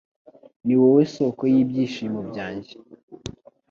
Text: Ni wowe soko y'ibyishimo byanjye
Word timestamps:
Ni 0.65 0.75
wowe 0.81 1.03
soko 1.15 1.43
y'ibyishimo 1.53 2.19
byanjye 2.29 2.73